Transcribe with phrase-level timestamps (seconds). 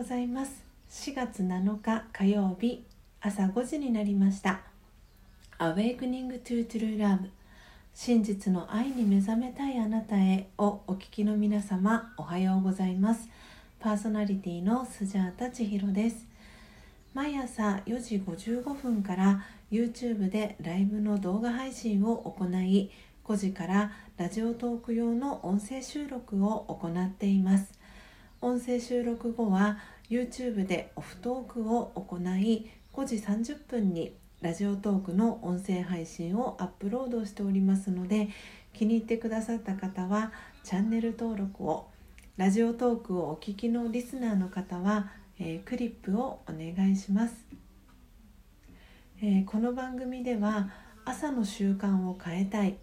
[0.00, 0.64] ございます。
[0.88, 2.86] 4月7日火曜日
[3.20, 4.62] 朝5時になりました。
[5.58, 7.28] Awakening to True Love
[7.92, 13.28] 真実の愛に目覚めたいあなたへをお聞きの皆様おはようございます。
[13.78, 16.24] パーソナリティのスジャータ千尋です。
[17.12, 22.90] 毎朝4時55分から YouTube でライブの動画配信を行い
[23.26, 27.79] 5時からラジオトーク用の音声収録を行っています。
[28.42, 29.76] 音声収録後は
[30.08, 38.30] YouTube でオフトークを行い5時30分にラジオトークの音声配信をアップロードしておりますので
[38.72, 40.32] 気に入ってくださった方は
[40.64, 41.88] チャンネル登録を
[42.38, 47.34] ラジオトークをお聞きのリスナーの方は、えー、クリップをお願いします、
[49.22, 50.70] えー、この番組では
[51.04, 52.78] 朝の習慣を変えたい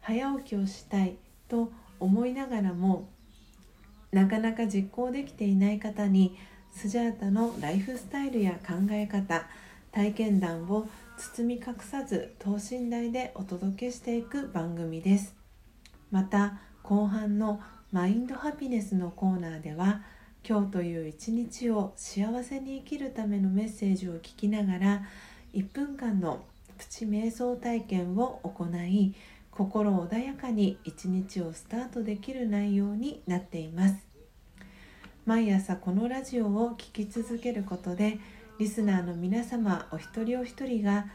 [0.00, 1.16] 早起きをしたい
[1.48, 3.06] と思いながらも
[4.14, 6.36] なかなか実行できていない方に
[6.72, 9.48] スジャータのライフスタイルや考え方
[9.90, 10.86] 体験談を
[11.18, 15.34] 包み隠さず等身大でお届けしていく番組です。
[16.12, 20.02] また後半のマインドハピネスのコーナーでは
[20.48, 25.02] 今日という一日を幸せに生きるためのメッセージを聞きながら
[25.54, 26.44] 1分間の
[26.78, 29.14] プチ瞑想体験を行い
[29.56, 33.94] 心穏やかに一日をスタートできる内容になっています
[35.26, 38.18] 毎朝このラジオを聴き続けることで
[38.58, 41.06] リスナーの皆様お一人お一人が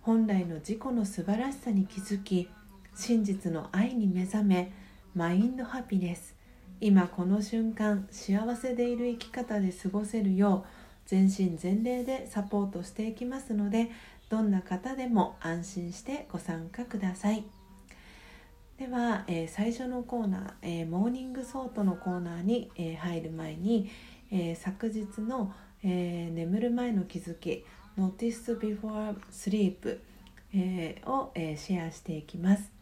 [0.00, 2.48] 本来の自己の素晴らしさに気づき
[2.94, 4.72] 真実の愛に目覚め
[5.14, 6.34] マインドハピネス
[6.80, 10.68] 今この瞬間幸せでいる生き方で過ごせるよう
[11.06, 13.90] 全身全霊でサポートしていきますので
[14.30, 17.61] どんな方でも安心してご参加ください。
[18.78, 23.90] では、えー、最初のコーナー、えー、 Morning Thought のコーナーに、えー、入る前に、
[24.30, 25.52] え昨日の、
[25.84, 27.66] え眠る前の気づき
[27.98, 29.98] Notice Before Sleep、
[30.54, 32.72] えを、えシェアしていきます、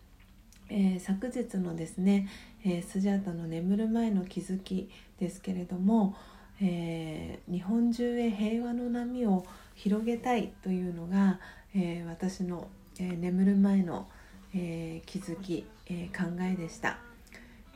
[0.69, 2.29] え昨日のですね、
[2.65, 4.89] えスジャータの眠る前の気づき
[5.19, 6.15] ですけれども、
[6.61, 9.45] え日本中へ平和の波を
[9.75, 11.41] 広げたいというのが、
[11.75, 12.69] え私の、
[13.01, 14.20] え眠る前の気づき
[14.55, 16.99] えー、気づき、えー、考えでした、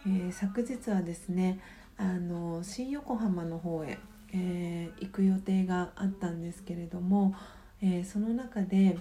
[0.06, 1.60] えー、昨日はですね
[1.96, 3.98] あの新横浜の方へ、
[4.32, 7.36] え行く予定があったんですけれども、
[7.80, 8.98] えその中で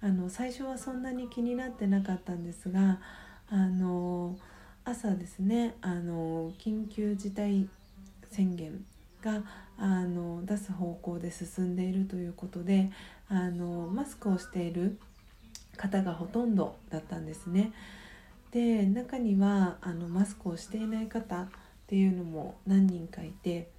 [0.00, 2.98] あの最初はそんなに気になってなかったんですが
[3.48, 4.36] あの
[4.84, 7.68] 朝ですねあの緊急事態
[8.30, 8.84] 宣言
[9.22, 9.42] が
[9.78, 12.90] あの出す方向で進んでいるということで
[13.28, 14.98] あのマスクをしている
[15.76, 17.72] 方がほとんどだったんですね。
[18.50, 21.48] で中にはあのマスクをしていない方っ
[21.86, 23.70] ていうのも何人かいて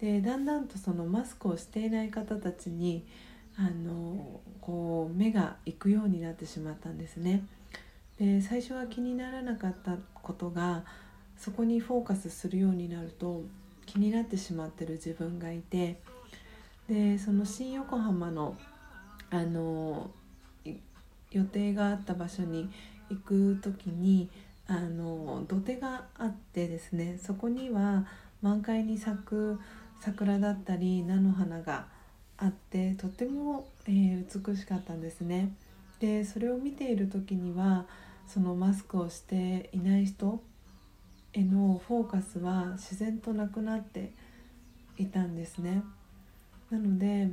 [0.00, 3.06] でだんだんとそのマスクをしていない方たちに
[3.56, 7.44] あのこう目が行くようになってしまったんですね。
[8.18, 10.84] で最初は気にならなかったことが
[11.36, 13.42] そこにフォーカスするようになると
[13.86, 16.00] 気になってしまってる自分がいて
[16.88, 18.56] でその新横浜の
[19.30, 20.10] あの
[21.34, 22.70] 予定があった場所に
[23.10, 24.30] 行く時に
[24.66, 28.06] あの土手があってですねそこには
[28.40, 29.60] 満開に咲く
[30.00, 31.86] 桜だったり菜の花が
[32.36, 35.52] あってとても、えー、美しかったんですね。
[36.00, 37.86] でそれを見ている時には
[38.26, 40.42] そのマスクをしていない人
[41.32, 44.12] へのフォーカスは自然となくなって
[44.98, 45.82] いたんですね。
[46.70, 47.30] なので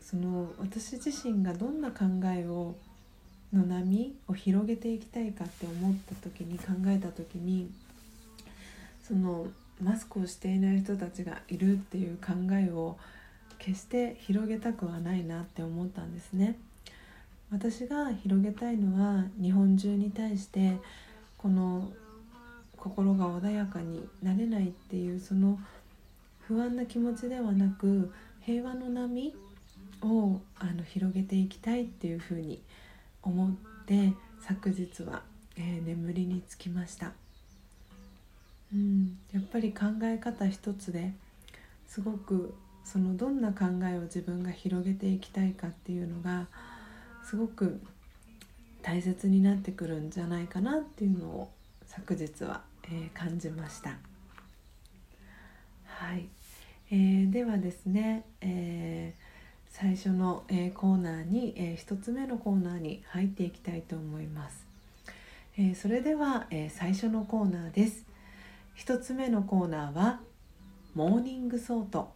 [0.00, 2.76] その私自身がどんな考えを
[3.56, 7.70] の波を広げていきたいかって思った時に考えた時に
[9.06, 9.46] その
[9.82, 12.96] マスクをしていない人たちがいるっていう考えを
[13.58, 16.56] 決して広げたくはないなって思ったんですね。
[17.50, 20.76] 私が広げたいのは日本中に対して
[21.38, 21.92] この
[22.76, 25.58] 心が穏やかになれないっていうその
[26.40, 29.34] 不安な気持ちではなく平和の波
[30.02, 32.60] をあの広げていきたいっていうふうに思
[33.26, 33.50] 思っ
[33.86, 35.22] て昨日は、
[35.56, 37.12] えー、眠りにつきました、
[38.72, 41.12] うん、やっぱり考え方一つで
[41.88, 46.46] すごくそのどんな考えを自分が広げていきたいかっていうのが
[47.28, 47.80] すごく
[48.82, 51.50] 大切になってくるんじゃないかなっていうのを
[51.88, 53.90] 昨日は、えー、感じました。
[55.86, 56.28] はい、
[56.92, 59.25] えー、ではですね、えー
[59.78, 64.66] 最初の、えー、コーナーに、えー、1つ目のコーナーに入っていきたいと思います、
[65.58, 68.06] えー、それでは、え最初のコーナーです。
[68.78, 70.20] 1つ目のコーナーは
[70.94, 72.10] Morning Thought。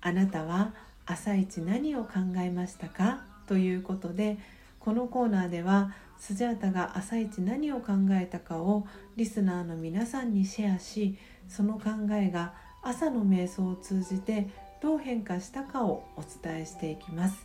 [0.00, 0.74] あなたは
[1.06, 3.24] 朝一何を考えましたか？
[3.48, 4.38] ということで
[4.78, 8.86] このコーナーではスジャータが朝一何を考えたかを
[9.16, 11.18] リスナーの皆さんにシェアし
[11.48, 14.46] その考えが朝の瞑想を通じて
[14.86, 17.44] どう変化したかをお伝えしていきます。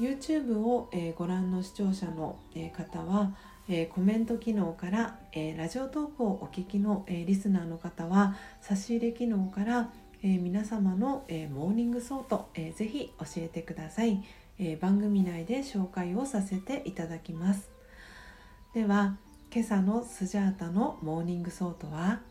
[0.00, 3.36] YouTube を、え、ご覧の視聴者の、え、方は、
[3.68, 14.24] え、コメント機能から、えラジオトークをお聞きの、えリスナーの方は差し入れ機能から、え皆様の、え Morning Thought、えー、ぜひ教えてください、
[14.58, 17.68] え番組内で紹介をさせていただきます。
[18.72, 19.18] では
[19.52, 22.22] 今朝のスジャータの Morning Thought は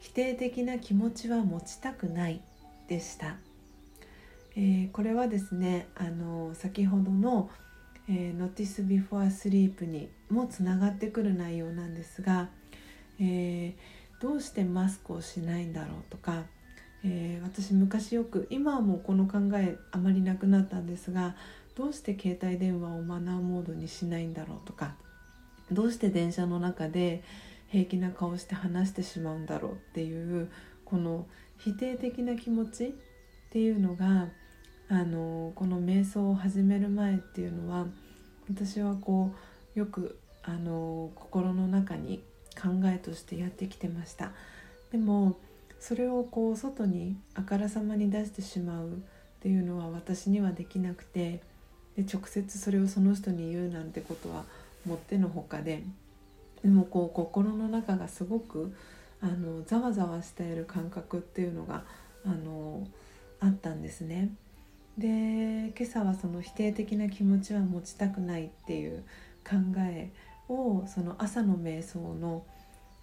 [0.00, 2.40] 否定的な気持ちは持ちたくない
[2.88, 3.36] でした、
[4.56, 7.50] えー、これはですねあの先ほどの、
[8.08, 12.48] えー、Notice Before Sleep にもつながってくる内容なんですが、
[13.20, 16.44] えー、どうしてマスクをしないんだろうとか、
[17.04, 21.36] えー、私昔よく今はもうこの考えあまりなくなったんですが
[21.76, 24.94] どうして携帯電話をマナーモードにしないんだろうとか
[25.70, 27.22] どうして電車の中で
[27.68, 30.50] 平気な顔して話してしまうんだろうっていう
[30.84, 31.26] この
[31.58, 32.92] 否定的な気持ちっ
[33.50, 34.28] ていうのが
[34.88, 37.86] あのこの瞑想を始める前っていうのは
[38.48, 39.34] 私はこ
[39.76, 42.22] うよくあの心の中に
[42.60, 44.32] 考えとしてやってきてました。
[44.90, 45.38] でも
[45.78, 48.90] それをこう外にあからさまに出してしまうっ
[49.40, 51.42] ていうのは私にはできなくて
[51.96, 54.44] で直接それをその人に言うなんてことは
[54.86, 55.84] もってのほかで
[56.62, 58.74] でもこう心の中がすごく
[59.20, 61.84] あのざわざわしている感覚っていうのが
[62.24, 62.86] あの
[63.40, 64.30] あったんですね。
[64.96, 69.04] で今朝はその否定的な気持ちは持ちたくないっていう
[69.48, 70.10] 考え
[70.48, 72.44] をその朝の瞑想の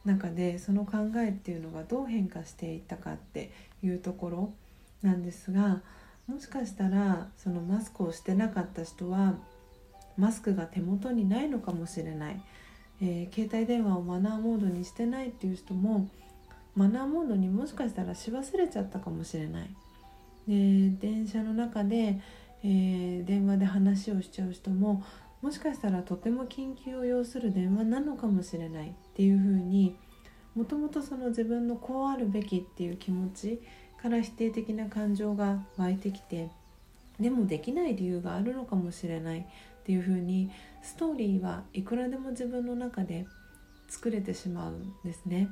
[0.03, 4.53] 中でその考えっていうのがどう変化していったかっていうところ
[5.01, 5.81] なんですが
[6.27, 9.35] もしかしたらそのマスクをしてなかった人は
[10.17, 12.41] マスクが手元にないのかもしれない。
[13.01, 16.09] えー、携帯電話をマナーモードにしてないっていう人も
[16.75, 19.69] マナーモードにもしかしたらし忘れちゃったかもしれない。
[20.47, 22.21] で電車の中で、
[22.63, 25.03] えー、電話で話をしちゃう人も
[25.42, 29.95] もしかしたらとても緊急を要する電話なのかもしれないっていうふうに
[30.56, 33.62] もともとその自分のこうあるべきっていう気持ち
[34.01, 36.50] から否定的な感情が湧いてきて
[37.19, 39.45] でもできない理由があるのかもしれない
[39.85, 40.49] っていうふうに
[40.81, 43.27] ストーリーはいくらでも自分の中で
[43.87, 45.47] 作れてしまうんですね。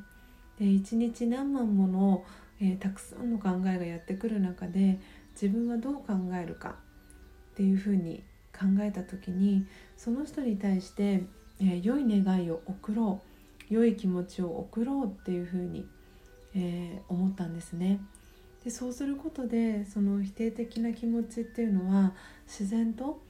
[0.57, 2.25] で一日何万もの、
[2.59, 5.00] えー、たくさんの考えがやってくる中で
[5.39, 11.24] 自分はどう考えるかっていうふうに考えた時にその人に対して、
[11.59, 13.21] えー、良い願いを送ろ
[13.69, 15.86] う良い気持ちを送ろうっていうふうに、
[16.56, 18.00] えー、思ったんですね。
[18.63, 22.13] でそうすることでその否定的な気持ちっていうのは
[22.47, 23.21] 自然と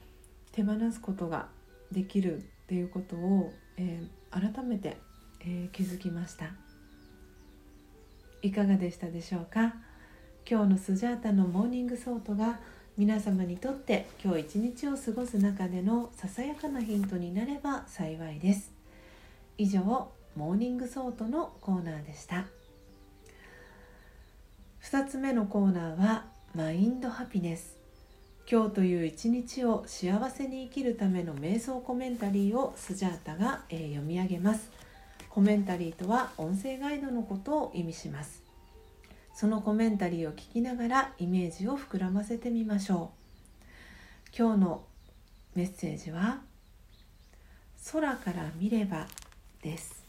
[0.53, 1.47] 手放すことが
[1.91, 4.97] できるっていうことを、えー、改めて、
[5.41, 6.51] えー、気づきました。
[8.41, 9.75] いかがでしたでしょうか？
[10.49, 12.59] 今日のスジャータの Morning Thought が
[12.97, 18.71] 皆様にとって今日一日を過ごす中でのささやかなヒントになれば幸いです。
[19.57, 19.81] 以上
[20.35, 22.45] Morning Thought のコーナーでした。
[24.83, 27.82] 2つ目のコーナーは Mind Happiness。
[28.49, 34.69] 今日という一日を幸せに生きるための瞑想コメンタリーをスジャータが、え、読み上げます。
[35.29, 38.43] コメンタリーとは音声ガイドのことを意味します。
[39.33, 44.37] そのコメンタリーを聞きながらイメージを膨らませてみましょう。
[44.37, 44.83] 今日の
[45.55, 46.41] メッセージは
[47.91, 49.07] 空から見れば
[49.61, 50.03] です。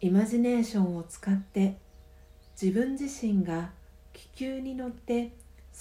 [0.00, 1.76] イマジネーションを使って
[2.60, 3.70] 自分自身が
[4.18, 5.32] 気球に乗って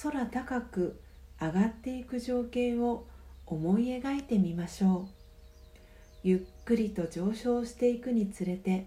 [0.03, 1.01] 空高く
[1.41, 3.08] 上がっていく情景を
[3.48, 5.13] 思い描いてみましょう。
[6.22, 8.86] ゆっくりと上昇していくにつれて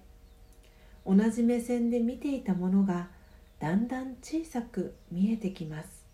[1.04, 3.08] 同じ目線で見ていたものが
[3.58, 6.04] だんだん小さく見えてきます。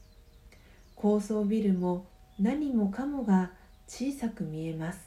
[0.94, 2.06] 高層ビルも
[2.40, 3.50] 何もかもが
[3.86, 5.00] 小さく見えます。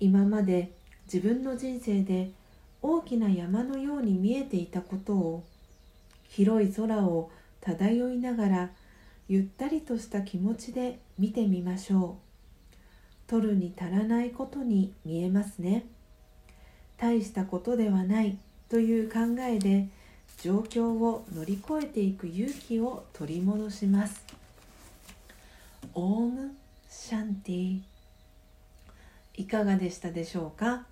[0.00, 0.72] 今まで
[1.04, 2.32] 自分の人生で
[2.82, 5.44] 大きな山のように見えていたことを
[6.30, 8.70] 広い空を漂いながら
[9.28, 12.76] ゆったりとした気持ちで見てみましょう。
[13.26, 15.86] 取るに足らないことに見えますね。
[16.96, 19.88] 大したことではないという考えで
[20.40, 24.24] 状況を乗り越えていく勇気を取り戻します。
[25.94, 26.54] オーム
[26.88, 27.80] シャンティ。
[29.34, 30.86] いかがでしたでしょうか？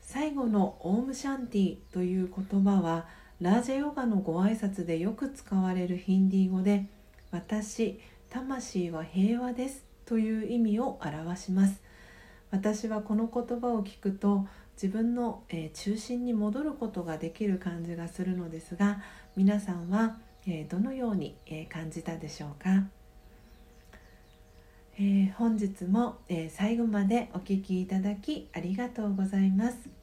[0.00, 3.06] 最後のオームシャンティという言葉は
[3.40, 6.84] ラージャヨガのご挨拶でよく使われるヒンディー語で
[7.32, 11.80] 「私魂は平和です」という意味を表します。
[12.50, 19.00] 私はこの言葉を聞くと自分の、えー、中心に戻ることができる感じがするのですが
[19.36, 22.88] 皆さんは、えー、どのように、えー、感じたでしょうか、
[24.98, 29.99] え本日も、え最後までお聴きいただきありがとうございます。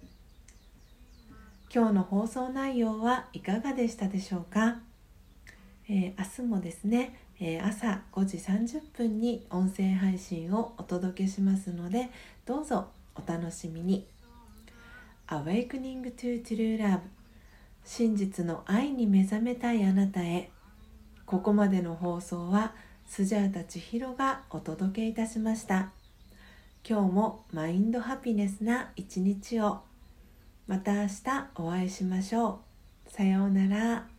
[1.74, 4.79] 今日の放送内容はいかがでしたでしょうか、
[5.89, 12.09] え明日もですねえ朝5時30分に音声配信をお届けしますので
[12.45, 14.07] どうぞお楽しみに。
[15.27, 17.01] Awakening to True Love
[17.83, 20.50] 真実の愛に目覚めたいあなたへ。
[21.25, 25.91] ここまでの放送はスジャータ千尋がお届けいたしました。
[26.88, 29.81] 今日もマインドハピネスな一日を。
[30.67, 32.59] また明日お会いしましょ
[33.07, 33.09] う。
[33.09, 34.16] さようなら。